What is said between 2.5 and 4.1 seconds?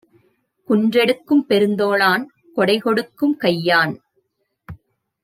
கொடைகொடுக்கும் கையான்!